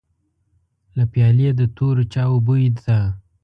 له 0.97 1.03
پيالې 1.11 1.49
د 1.59 1.61
تورو 1.75 2.03
چايو 2.13 2.37
بوی 2.45 2.65
ته. 2.85 2.97